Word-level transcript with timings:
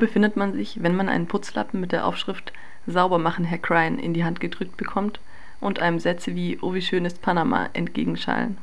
Befindet 0.00 0.34
man 0.34 0.54
sich, 0.54 0.82
wenn 0.82 0.96
man 0.96 1.10
einen 1.10 1.26
Putzlappen 1.26 1.78
mit 1.78 1.92
der 1.92 2.06
Aufschrift 2.06 2.54
Sauber 2.86 3.18
machen, 3.18 3.44
Herr 3.44 3.58
Crine 3.58 4.00
in 4.00 4.14
die 4.14 4.24
Hand 4.24 4.40
gedrückt 4.40 4.78
bekommt 4.78 5.20
und 5.60 5.78
einem 5.78 5.98
Sätze 5.98 6.34
wie 6.34 6.58
Oh, 6.62 6.72
wie 6.72 6.80
schön 6.80 7.04
ist 7.04 7.20
Panama 7.20 7.68
entgegenschallen? 7.74 8.56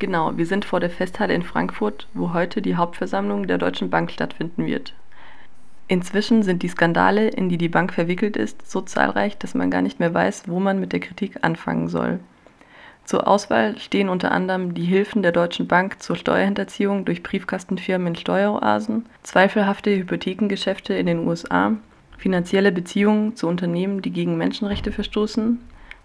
Genau, 0.00 0.36
wir 0.36 0.44
sind 0.44 0.64
vor 0.64 0.80
der 0.80 0.90
Festhalle 0.90 1.34
in 1.34 1.44
Frankfurt, 1.44 2.08
wo 2.14 2.32
heute 2.32 2.60
die 2.60 2.74
Hauptversammlung 2.74 3.46
der 3.46 3.58
Deutschen 3.58 3.90
Bank 3.90 4.10
stattfinden 4.10 4.66
wird. 4.66 4.92
Inzwischen 5.86 6.42
sind 6.42 6.64
die 6.64 6.68
Skandale, 6.68 7.28
in 7.28 7.48
die 7.48 7.58
die 7.58 7.68
Bank 7.68 7.92
verwickelt 7.92 8.36
ist, 8.36 8.68
so 8.68 8.80
zahlreich, 8.80 9.38
dass 9.38 9.54
man 9.54 9.70
gar 9.70 9.82
nicht 9.82 10.00
mehr 10.00 10.12
weiß, 10.12 10.48
wo 10.48 10.58
man 10.58 10.80
mit 10.80 10.92
der 10.92 11.00
Kritik 11.00 11.38
anfangen 11.42 11.86
soll. 11.86 12.18
Zur 13.04 13.28
Auswahl 13.28 13.78
stehen 13.78 14.08
unter 14.08 14.32
anderem 14.32 14.72
die 14.72 14.84
Hilfen 14.84 15.22
der 15.22 15.32
Deutschen 15.32 15.68
Bank 15.68 16.02
zur 16.02 16.16
Steuerhinterziehung 16.16 17.04
durch 17.04 17.22
Briefkastenfirmen 17.22 18.08
in 18.08 18.16
Steueroasen, 18.16 19.04
zweifelhafte 19.22 19.94
Hypothekengeschäfte 19.94 20.94
in 20.94 21.06
den 21.06 21.26
USA, 21.26 21.72
finanzielle 22.16 22.72
Beziehungen 22.72 23.36
zu 23.36 23.46
Unternehmen, 23.46 24.00
die 24.00 24.10
gegen 24.10 24.38
Menschenrechte 24.38 24.90
verstoßen, 24.90 25.60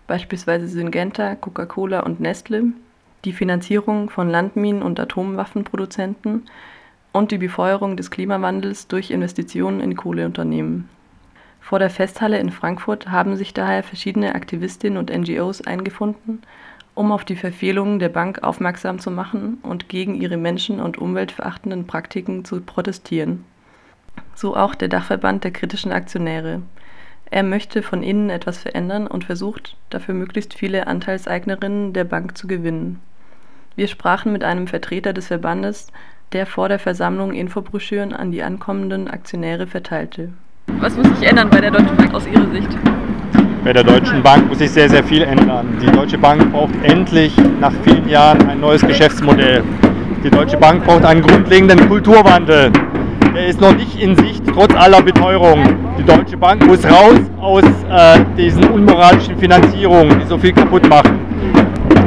beispielsweise 0.08 0.68
Syngenta, 0.68 1.36
Coca-Cola 1.36 2.02
und 2.02 2.20
Nestle, 2.20 2.66
die 3.24 3.34
Finanzierung 3.34 4.10
von 4.10 4.30
Landminen 4.30 4.82
und 4.82 5.00
Atomwaffenproduzenten 5.00 6.50
und 7.14 7.32
die 7.32 7.38
Befeuerung 7.38 7.96
des 7.96 8.12
Klimawandels 8.12 8.88
durch 8.88 9.12
Investitionen 9.12 9.80
in 9.80 9.96
Kohleunternehmen. 9.96 10.90
Vor 11.62 11.80
der 11.80 11.90
Festhalle 11.90 12.40
in 12.40 12.52
Frankfurt 12.52 13.10
haben 13.10 13.38
sich 13.38 13.54
daher 13.54 13.84
verschiedene 13.84 14.36
Aktivistinnen 14.36 14.98
und 14.98 15.16
NGOs 15.16 15.62
eingefunden 15.62 16.42
um 17.00 17.14
auf 17.14 17.24
die 17.24 17.38
Verfehlungen 17.38 18.00
der 18.00 18.10
Bank 18.10 18.44
aufmerksam 18.44 19.00
zu 19.00 19.10
machen 19.10 19.60
und 19.64 19.88
gegen 19.88 20.16
ihre 20.16 20.36
menschen- 20.36 20.82
und 20.82 20.98
umweltverachtenden 20.98 21.88
Praktiken 21.88 22.44
zu 22.44 22.60
protestieren. 22.60 23.46
So 24.36 24.58
auch 24.58 24.76
der 24.76 24.90
Dachverband 24.90 25.46
der 25.46 25.52
kritischen 25.52 25.94
Aktionäre. 25.94 26.62
Er 27.32 27.44
möchte 27.44 27.84
von 27.84 28.04
innen 28.04 28.30
etwas 28.30 28.58
verändern 28.58 29.08
und 29.08 29.24
versucht, 29.24 29.78
dafür 29.90 30.14
möglichst 30.14 30.54
viele 30.54 30.88
Anteilseignerinnen 30.88 31.94
der 31.94 32.04
Bank 32.04 32.38
zu 32.38 32.48
gewinnen. 32.48 33.00
Wir 33.78 33.88
sprachen 33.88 34.34
mit 34.34 34.44
einem 34.44 34.68
Vertreter 34.68 35.14
des 35.14 35.28
Verbandes, 35.28 35.88
der 36.34 36.46
vor 36.46 36.68
der 36.68 36.80
Versammlung 36.80 37.32
Infobroschüren 37.34 38.12
an 38.12 38.32
die 38.32 38.44
ankommenden 38.44 39.08
Aktionäre 39.08 39.68
verteilte. 39.68 40.34
Was 40.68 40.98
muss 40.98 41.08
sich 41.18 41.30
ändern 41.30 41.50
bei 41.50 41.62
der 41.62 41.72
Deutschen 41.72 41.96
Bank 41.96 42.14
aus 42.14 42.28
Ihrer 42.28 42.52
Sicht? 42.52 42.78
Bei 43.64 43.74
der 43.74 43.84
Deutschen 43.84 44.24
Bank 44.24 44.48
muss 44.48 44.60
sich 44.60 44.72
sehr, 44.72 44.90
sehr 44.90 45.04
viel 45.04 45.22
ändern. 45.24 45.78
Die 45.82 45.92
Deutsche 45.92 46.18
Bank 46.18 46.52
braucht 46.54 46.74
endlich 46.84 47.34
nach 47.60 47.74
vielen 47.84 48.08
Jahren 48.08 48.48
ein 48.50 48.62
neues 48.62 48.82
Geschäftsmodell. 48.82 49.64
Die 50.24 50.30
Deutsche 50.30 50.56
Bank 50.56 50.86
braucht 50.86 51.04
einen 51.04 51.22
grundlegenden 51.22 51.90
Kulturwandel. 51.90 52.72
Der 53.36 53.48
ist 53.48 53.60
noch 53.60 53.76
nicht 53.76 54.02
in 54.02 54.16
Sicht, 54.16 54.44
trotz 54.54 54.74
aller 54.76 55.02
Beteuerung. 55.02 55.62
Die 55.98 56.04
Deutsche 56.04 56.38
Bank 56.38 56.66
muss 56.66 56.86
raus 56.86 57.20
aus 57.42 57.64
äh, 57.64 58.20
diesen 58.38 58.64
unmoralischen 58.64 59.38
Finanzierungen, 59.38 60.20
die 60.22 60.26
so 60.26 60.38
viel 60.38 60.54
kaputt 60.54 60.88
machen. 60.88 61.20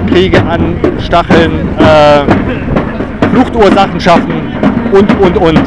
Kriege 0.08 0.42
an 0.42 0.76
Stacheln, 1.00 1.68
äh, 1.78 3.26
Fluchtursachen 3.30 4.00
schaffen 4.00 4.54
und, 4.90 5.20
und, 5.20 5.36
und. 5.36 5.60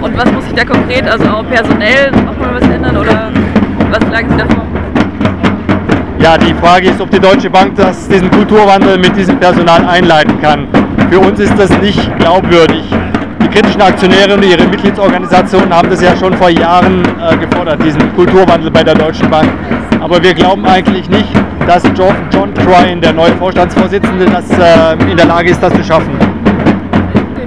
Und 0.00 0.16
was 0.16 0.32
muss 0.32 0.44
sich 0.44 0.54
da 0.54 0.64
konkret, 0.64 1.08
also 1.08 1.24
auch 1.28 1.44
personell, 1.48 2.10
auch 2.28 2.38
mal 2.38 2.54
was 2.60 2.68
ändern 2.68 2.96
Ja, 6.28 6.36
die 6.36 6.52
Frage 6.52 6.90
ist, 6.90 7.00
ob 7.00 7.10
die 7.10 7.18
Deutsche 7.18 7.48
Bank 7.48 7.74
das, 7.76 8.06
diesen 8.06 8.30
Kulturwandel 8.30 8.98
mit 8.98 9.16
diesem 9.16 9.40
Personal 9.40 9.82
einleiten 9.86 10.38
kann. 10.42 10.68
Für 11.10 11.20
uns 11.20 11.40
ist 11.40 11.58
das 11.58 11.70
nicht 11.80 12.18
glaubwürdig. 12.18 12.82
Die 13.42 13.48
kritischen 13.48 13.80
Aktionäre 13.80 14.34
und 14.34 14.44
ihre 14.44 14.68
Mitgliedsorganisationen 14.68 15.74
haben 15.74 15.88
das 15.88 16.02
ja 16.02 16.14
schon 16.14 16.34
vor 16.34 16.50
Jahren 16.50 17.02
äh, 17.02 17.34
gefordert, 17.38 17.82
diesen 17.82 18.14
Kulturwandel 18.14 18.70
bei 18.70 18.84
der 18.84 18.94
Deutschen 18.94 19.30
Bank. 19.30 19.48
Aber 20.02 20.22
wir 20.22 20.34
glauben 20.34 20.66
eigentlich 20.66 21.08
nicht, 21.08 21.30
dass 21.66 21.82
John, 21.96 22.14
John 22.30 22.52
Trine, 22.52 23.00
der 23.00 23.14
neue 23.14 23.34
Vorstandsvorsitzende, 23.36 24.26
das, 24.26 24.50
äh, 24.50 25.10
in 25.10 25.16
der 25.16 25.24
Lage 25.24 25.48
ist, 25.48 25.62
das 25.62 25.72
zu 25.72 25.82
schaffen. 25.82 26.12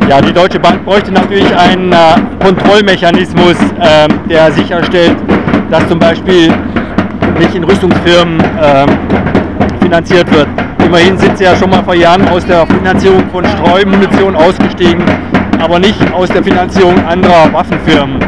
Ja, 0.09 0.19
die 0.21 0.33
Deutsche 0.33 0.59
Bank 0.59 0.83
bräuchte 0.85 1.11
natürlich 1.11 1.55
einen 1.55 1.91
äh, 1.91 1.97
Kontrollmechanismus, 2.43 3.57
ähm, 3.79 4.09
der 4.27 4.51
sicherstellt, 4.51 5.17
dass 5.69 5.87
zum 5.87 5.99
Beispiel 5.99 6.51
nicht 7.39 7.55
in 7.55 7.63
Rüstungsfirmen 7.63 8.39
äh, 8.39 8.85
finanziert 9.81 10.31
wird. 10.31 10.47
Immerhin 10.85 11.17
sind 11.17 11.37
sie 11.37 11.43
ja 11.43 11.55
schon 11.55 11.69
mal 11.69 11.83
vor 11.83 11.95
Jahren 11.95 12.27
aus 12.29 12.45
der 12.45 12.65
Finanzierung 12.67 13.29
von 13.29 13.45
Streumunition 13.45 14.35
ausgestiegen, 14.35 15.03
aber 15.59 15.79
nicht 15.79 15.99
aus 16.13 16.29
der 16.29 16.43
Finanzierung 16.43 16.97
anderer 17.05 17.51
Waffenfirmen. 17.53 18.19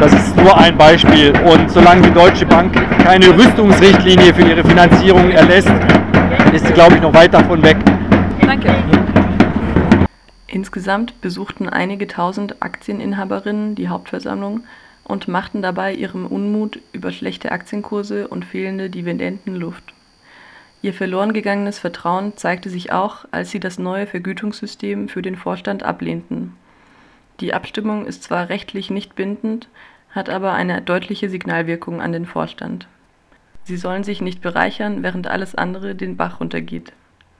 Das 0.00 0.12
ist 0.12 0.36
nur 0.36 0.56
ein 0.56 0.76
Beispiel. 0.76 1.32
Und 1.44 1.70
solange 1.70 2.02
die 2.02 2.12
Deutsche 2.12 2.44
Bank 2.44 2.74
keine 3.02 3.28
Rüstungsrichtlinie 3.36 4.34
für 4.34 4.42
ihre 4.42 4.62
Finanzierung 4.62 5.30
erlässt, 5.30 5.72
ist 6.52 6.66
sie, 6.66 6.72
glaube 6.72 6.96
ich, 6.96 7.00
noch 7.00 7.14
weit 7.14 7.32
davon 7.32 7.62
weg. 7.62 7.76
Danke. 8.40 8.74
Insgesamt 10.46 11.20
besuchten 11.20 11.68
einige 11.68 12.06
tausend 12.06 12.62
Aktieninhaberinnen 12.62 13.74
die 13.74 13.88
Hauptversammlung 13.88 14.64
und 15.06 15.28
machten 15.28 15.62
dabei 15.62 15.94
ihrem 15.94 16.26
Unmut 16.26 16.80
über 16.92 17.12
schlechte 17.12 17.52
Aktienkurse 17.52 18.26
und 18.26 18.44
fehlende 18.44 18.90
Dividenden 18.90 19.54
Luft. 19.54 19.94
Ihr 20.82 20.92
verloren 20.92 21.32
gegangenes 21.32 21.78
Vertrauen 21.78 22.36
zeigte 22.36 22.70
sich 22.70 22.92
auch, 22.92 23.24
als 23.30 23.50
sie 23.50 23.60
das 23.60 23.78
neue 23.78 24.06
Vergütungssystem 24.06 25.08
für 25.08 25.22
den 25.22 25.36
Vorstand 25.36 25.84
ablehnten. 25.84 26.54
Die 27.40 27.54
Abstimmung 27.54 28.06
ist 28.06 28.24
zwar 28.24 28.48
rechtlich 28.48 28.90
nicht 28.90 29.14
bindend, 29.14 29.68
hat 30.10 30.28
aber 30.28 30.54
eine 30.54 30.82
deutliche 30.82 31.28
Signalwirkung 31.28 32.00
an 32.00 32.12
den 32.12 32.26
Vorstand. 32.26 32.88
Sie 33.64 33.76
sollen 33.76 34.04
sich 34.04 34.20
nicht 34.20 34.40
bereichern, 34.40 35.02
während 35.02 35.28
alles 35.28 35.54
andere 35.54 35.94
den 35.94 36.16
Bach 36.16 36.40
runtergeht. 36.40 36.92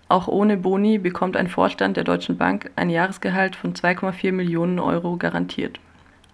Auch 0.09 0.29
ohne 0.29 0.57
Boni 0.57 0.99
bekommt 0.99 1.37
ein 1.37 1.49
Vorstand 1.49 1.97
der 1.97 2.05
Deutschen 2.05 2.37
Bank 2.37 2.71
ein 2.77 2.91
Jahresgehalt 2.91 3.57
von 3.57 3.75
2,4 3.75 4.33
Millionen 4.33 4.79
Euro 4.79 5.17
garantiert. 5.17 5.81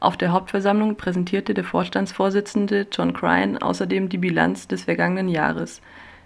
Auf 0.02 0.16
der 0.16 0.32
Hauptversammlung 0.32 0.96
präsentierte 0.96 1.54
der 1.54 1.62
Vorstandsvorsitzende 1.62 2.88
John 2.90 3.12
Crine 3.12 3.62
außerdem 3.62 4.08
die 4.08 4.18
Bilanz 4.18 4.66
des 4.66 4.82
vergangenen 4.82 5.28
Jahres, 5.28 5.80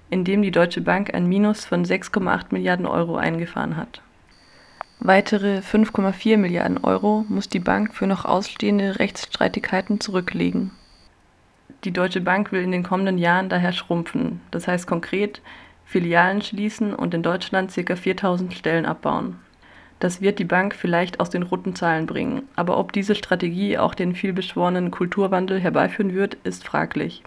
in 0.08 0.24
dem 0.24 0.40
die 0.40 0.50
Deutsche 0.50 0.80
Bank 0.80 1.12
ein 1.12 1.26
Minus 1.26 1.66
von 1.66 1.84
6,8 1.84 2.46
Milliarden 2.52 2.86
Euro 2.86 3.16
eingefahren 3.16 3.76
hat. 3.76 4.00
Weitere 4.98 5.58
5,4 5.58 6.38
Milliarden 6.38 6.78
Euro 6.84 7.26
muss 7.28 7.50
die 7.50 7.58
Bank 7.58 7.92
für 7.94 8.06
noch 8.06 8.24
ausstehende 8.24 8.98
Rechtsstreitigkeiten 8.98 10.00
zurücklegen. 10.00 10.70
Die 11.84 11.92
Deutsche 11.92 12.22
Bank 12.22 12.52
will 12.52 12.62
in 12.62 12.72
den 12.72 12.82
kommenden 12.82 13.18
Jahren 13.18 13.50
daher 13.50 13.72
schrumpfen, 13.72 14.40
das 14.52 14.66
heißt 14.66 14.86
konkret 14.86 15.42
Filialen 15.84 16.40
schließen 16.40 16.94
und 16.94 17.12
in 17.12 17.22
Deutschland 17.22 17.74
ca. 17.74 17.94
4000 17.94 18.54
Stellen 18.54 18.86
abbauen 18.86 19.36
das 19.98 20.20
wird 20.20 20.38
die 20.38 20.44
Bank 20.44 20.74
vielleicht 20.74 21.20
aus 21.20 21.30
den 21.30 21.42
roten 21.42 21.74
Zahlen 21.74 22.06
bringen, 22.06 22.42
aber 22.54 22.78
ob 22.78 22.92
diese 22.92 23.14
Strategie 23.14 23.78
auch 23.78 23.94
den 23.94 24.14
vielbeschworenen 24.14 24.90
Kulturwandel 24.90 25.58
herbeiführen 25.58 26.14
wird, 26.14 26.34
ist 26.44 26.66
fraglich. 26.66 27.22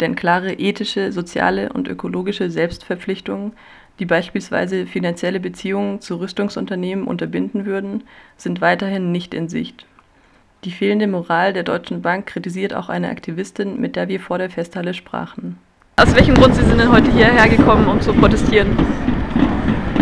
Denn 0.00 0.16
klare 0.16 0.54
ethische, 0.54 1.12
soziale 1.12 1.72
und 1.72 1.86
ökologische 1.86 2.50
Selbstverpflichtungen, 2.50 3.52
die 3.98 4.06
beispielsweise 4.06 4.86
finanzielle 4.86 5.40
Beziehungen 5.40 6.00
zu 6.00 6.16
Rüstungsunternehmen 6.16 7.06
unterbinden 7.06 7.66
würden, 7.66 8.02
sind 8.36 8.60
weiterhin 8.60 9.12
nicht 9.12 9.34
in 9.34 9.48
Sicht. 9.48 9.86
Die 10.64 10.72
fehlende 10.72 11.06
Moral 11.06 11.52
der 11.52 11.62
Deutschen 11.62 12.02
Bank 12.02 12.26
kritisiert 12.26 12.74
auch 12.74 12.88
eine 12.88 13.10
Aktivistin, 13.10 13.80
mit 13.80 13.96
der 13.96 14.08
wir 14.08 14.20
vor 14.20 14.38
der 14.38 14.50
Festhalle 14.50 14.94
sprachen. 14.94 15.58
Aus 15.96 16.14
welchem 16.14 16.34
Grund 16.34 16.54
Sie 16.54 16.64
sind 16.64 16.80
denn 16.80 16.90
heute 16.90 17.12
hierher 17.12 17.48
gekommen, 17.48 17.86
um 17.86 18.00
zu 18.00 18.12
protestieren? 18.14 18.76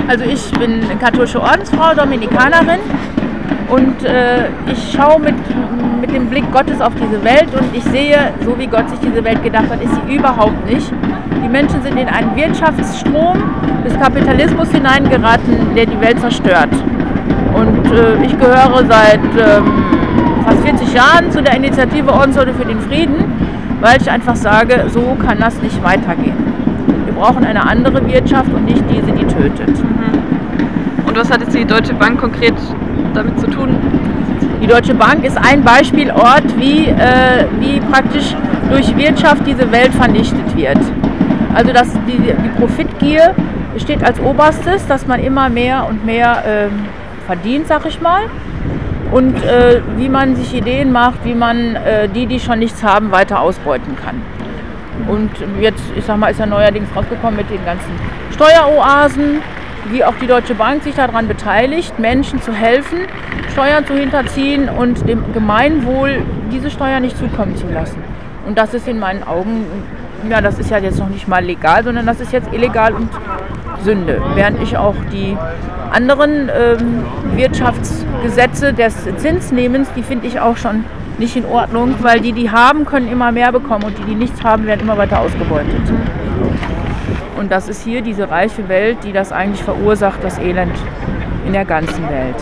Also 0.08 0.24
ich 0.24 0.50
bin 0.52 0.80
katholische 0.98 1.38
Ordensfrau, 1.38 1.94
Dominikanerin 1.94 2.80
und 3.68 4.02
äh, 4.04 4.46
ich 4.72 4.96
schaue 4.96 5.20
mit, 5.20 5.34
mit 6.00 6.10
dem 6.10 6.30
Blick 6.30 6.50
Gottes 6.50 6.80
auf 6.80 6.94
diese 6.94 7.22
Welt 7.22 7.48
und 7.52 7.76
ich 7.76 7.84
sehe, 7.84 8.32
so 8.42 8.58
wie 8.58 8.66
Gott 8.66 8.88
sich 8.88 8.98
diese 9.00 9.22
Welt 9.22 9.42
gedacht 9.42 9.68
hat, 9.68 9.82
ist 9.82 9.92
sie 9.94 10.14
überhaupt 10.14 10.64
nicht. 10.64 10.90
Die 11.44 11.48
Menschen 11.48 11.82
sind 11.82 11.98
in 11.98 12.08
einen 12.08 12.34
Wirtschaftsstrom 12.34 13.36
des 13.84 14.00
Kapitalismus 14.00 14.70
hineingeraten, 14.70 15.74
der 15.76 15.84
die 15.84 16.00
Welt 16.00 16.18
zerstört. 16.20 16.70
Und 17.54 17.92
äh, 17.92 18.24
ich 18.24 18.38
gehöre 18.38 18.82
seit 18.88 19.20
ähm, 19.38 19.84
fast 20.42 20.62
40 20.62 20.94
Jahren 20.94 21.30
zu 21.30 21.42
der 21.42 21.54
Initiative 21.54 22.10
Ordensleute 22.10 22.54
für 22.54 22.64
den 22.64 22.80
Frieden, 22.80 23.24
weil 23.82 24.00
ich 24.00 24.10
einfach 24.10 24.36
sage, 24.36 24.86
so 24.88 25.18
kann 25.22 25.38
das 25.38 25.60
nicht 25.60 25.82
weitergehen. 25.84 26.47
Wir 27.18 27.24
brauchen 27.24 27.44
eine 27.44 27.66
andere 27.66 28.06
Wirtschaft 28.06 28.48
und 28.54 28.64
nicht 28.64 28.84
diese, 28.88 29.10
die 29.10 29.24
tötet. 29.24 29.76
Und 31.04 31.18
was 31.18 31.28
hat 31.28 31.40
jetzt 31.40 31.52
die 31.52 31.64
Deutsche 31.64 31.92
Bank 31.92 32.20
konkret 32.20 32.54
damit 33.12 33.40
zu 33.40 33.48
tun? 33.48 33.70
Die 34.62 34.68
Deutsche 34.68 34.94
Bank 34.94 35.24
ist 35.24 35.36
ein 35.36 35.64
Beispielort, 35.64 36.44
wie, 36.58 36.86
äh, 36.86 37.46
wie 37.58 37.80
praktisch 37.80 38.36
durch 38.70 38.96
Wirtschaft 38.96 39.42
diese 39.44 39.72
Welt 39.72 39.92
vernichtet 39.94 40.56
wird. 40.56 40.78
Also 41.52 41.72
dass 41.72 41.92
die, 42.06 42.18
die 42.18 42.48
Profitgier 42.60 43.34
steht 43.78 44.04
als 44.04 44.20
oberstes, 44.20 44.86
dass 44.86 45.08
man 45.08 45.18
immer 45.18 45.48
mehr 45.48 45.88
und 45.90 46.06
mehr 46.06 46.44
äh, 46.46 46.68
verdient, 47.26 47.66
sag 47.66 47.84
ich 47.86 48.00
mal. 48.00 48.26
und 49.10 49.34
äh, 49.42 49.80
wie 49.96 50.08
man 50.08 50.36
sich 50.36 50.54
Ideen 50.54 50.92
macht, 50.92 51.24
wie 51.24 51.34
man 51.34 51.74
äh, 51.74 52.08
die, 52.08 52.26
die 52.26 52.38
schon 52.38 52.60
nichts 52.60 52.84
haben, 52.84 53.10
weiter 53.10 53.40
ausbeuten 53.40 53.96
kann. 53.96 54.22
Und 55.06 55.30
jetzt, 55.60 55.82
ich 55.96 56.04
sag 56.04 56.16
mal, 56.16 56.30
ist 56.30 56.40
ja 56.40 56.46
neuerdings 56.46 56.88
rausgekommen 56.94 57.36
mit 57.36 57.50
den 57.50 57.64
ganzen 57.64 57.90
Steueroasen, 58.32 59.40
wie 59.90 60.04
auch 60.04 60.14
die 60.20 60.26
Deutsche 60.26 60.54
Bank 60.54 60.82
sich 60.82 60.94
daran 60.94 61.28
beteiligt, 61.28 61.98
Menschen 61.98 62.42
zu 62.42 62.52
helfen, 62.52 62.98
Steuern 63.52 63.86
zu 63.86 63.94
hinterziehen 63.94 64.68
und 64.68 65.08
dem 65.08 65.32
Gemeinwohl 65.32 66.22
diese 66.52 66.70
Steuer 66.70 67.00
nicht 67.00 67.16
zukommen 67.16 67.56
zu 67.56 67.68
lassen. 67.68 68.02
Und 68.46 68.58
das 68.58 68.74
ist 68.74 68.88
in 68.88 68.98
meinen 68.98 69.22
Augen, 69.22 69.66
ja, 70.28 70.40
das 70.40 70.58
ist 70.58 70.70
ja 70.70 70.78
jetzt 70.78 70.98
noch 70.98 71.08
nicht 71.08 71.28
mal 71.28 71.44
legal, 71.44 71.84
sondern 71.84 72.06
das 72.06 72.20
ist 72.20 72.32
jetzt 72.32 72.52
illegal 72.52 72.94
und 72.94 73.08
Sünde. 73.84 74.20
Während 74.34 74.62
ich 74.62 74.76
auch 74.76 74.94
die 75.12 75.36
anderen 75.90 76.50
ähm, 76.50 77.04
Wirtschaftsgesetze 77.36 78.72
des 78.72 78.94
Zinsnehmens, 79.16 79.88
die 79.96 80.02
finde 80.02 80.26
ich 80.26 80.40
auch 80.40 80.56
schon 80.56 80.84
nicht 81.18 81.36
in 81.36 81.44
Ordnung, 81.44 81.94
weil 82.00 82.20
die, 82.20 82.32
die 82.32 82.50
haben, 82.50 82.84
können 82.84 83.08
immer 83.08 83.32
mehr 83.32 83.52
bekommen 83.52 83.84
und 83.84 83.98
die, 83.98 84.04
die 84.04 84.14
nichts 84.14 84.42
haben, 84.42 84.66
werden 84.66 84.80
immer 84.80 84.96
weiter 84.96 85.20
ausgebeutet. 85.20 85.80
Und 87.36 87.52
das 87.52 87.68
ist 87.68 87.84
hier 87.84 88.02
diese 88.02 88.30
reiche 88.30 88.68
Welt, 88.68 88.98
die 89.04 89.12
das 89.12 89.32
eigentlich 89.32 89.62
verursacht, 89.62 90.22
das 90.22 90.38
Elend 90.38 90.74
in 91.46 91.52
der 91.52 91.64
ganzen 91.64 92.08
Welt. 92.08 92.36